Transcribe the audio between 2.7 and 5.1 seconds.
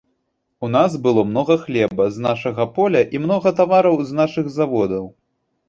поля і многа тавараў з нашых заводаў.